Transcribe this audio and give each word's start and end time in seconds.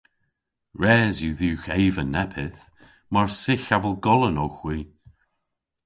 Res 0.83 1.15
yw 1.25 1.35
dhywgh 1.39 1.67
eva 1.83 2.03
neppyth. 2.05 2.61
Mar 3.13 3.29
sygh 3.41 3.69
avel 3.75 3.95
golan 4.05 4.41
owgh 4.45 4.59
hwi! 4.61 4.77